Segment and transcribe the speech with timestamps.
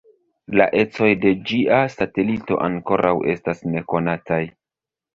[0.59, 4.45] La ecoj de ĝia satelito ankoraŭ estas nekonataj.